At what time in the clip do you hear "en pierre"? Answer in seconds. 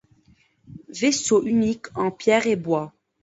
1.95-2.47